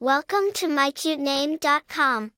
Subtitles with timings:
[0.00, 2.30] Welcome to mycutename.com.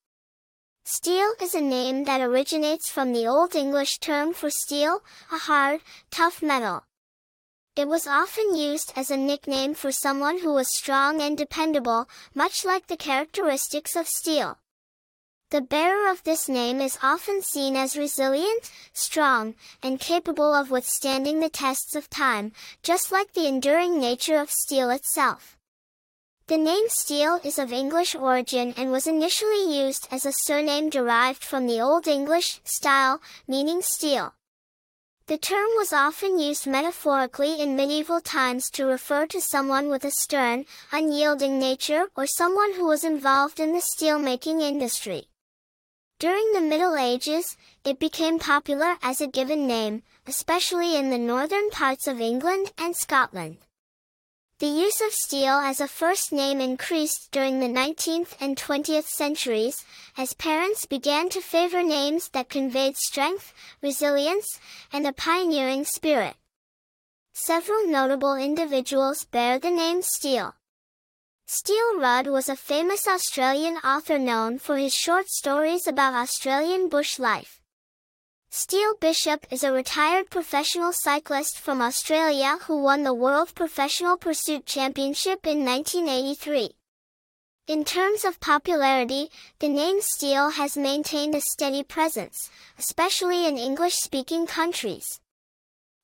[0.87, 5.83] Steele is a name that originates from the Old English term for steel, a hard,
[6.11, 6.85] tough metal.
[7.77, 12.65] It was often used as a nickname for someone who was strong and dependable, much
[12.65, 14.57] like the characteristics of steel.
[15.51, 21.41] The bearer of this name is often seen as resilient, strong, and capable of withstanding
[21.41, 22.53] the tests of time,
[22.83, 25.59] just like the enduring nature of steel itself.
[26.51, 31.45] The name Steele is of English origin and was initially used as a surname derived
[31.45, 34.35] from the Old English style, meaning steel.
[35.29, 40.11] The term was often used metaphorically in medieval times to refer to someone with a
[40.11, 45.29] stern, unyielding nature or someone who was involved in the steelmaking industry.
[46.19, 51.71] During the Middle Ages, it became popular as a given name, especially in the northern
[51.71, 53.59] parts of England and Scotland.
[54.61, 59.87] The use of Steele as a first name increased during the 19th and 20th centuries,
[60.19, 64.61] as parents began to favor names that conveyed strength, resilience,
[64.93, 66.35] and a pioneering spirit.
[67.33, 70.55] Several notable individuals bear the name Steele.
[71.47, 77.19] Steele Rudd was a famous Australian author known for his short stories about Australian bush
[77.19, 77.60] life.
[78.53, 84.67] Steele Bishop is a retired professional cyclist from Australia who won the World Professional Pursuit
[84.67, 86.75] Championship in 1983.
[87.69, 94.49] In terms of popularity, the name Steele has maintained a steady presence, especially in English-speaking
[94.49, 95.21] countries.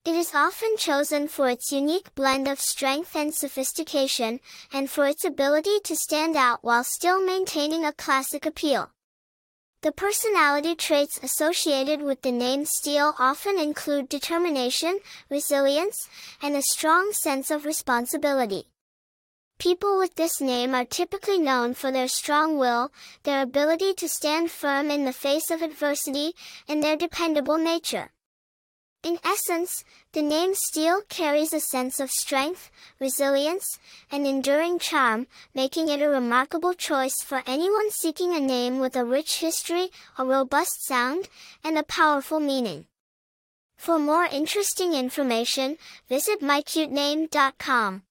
[0.05, 4.39] It is often chosen for its unique blend of strength and sophistication,
[4.72, 8.92] and for its ability to stand out while still maintaining a classic appeal.
[9.87, 14.98] The personality traits associated with the name Steele often include determination,
[15.31, 16.09] resilience,
[16.42, 18.64] and a strong sense of responsibility.
[19.59, 22.91] People with this name are typically known for their strong will,
[23.23, 26.33] their ability to stand firm in the face of adversity,
[26.67, 28.11] and their dependable nature.
[29.06, 29.84] In essence,
[30.14, 33.78] the name Steele carries a sense of strength, resilience,
[34.11, 39.05] and enduring charm, making it a remarkable choice for anyone seeking a name with a
[39.05, 41.28] rich history, a robust sound,
[41.62, 42.86] and a powerful meaning.
[43.77, 45.78] For more interesting information,
[46.08, 48.02] visit mycutename.com.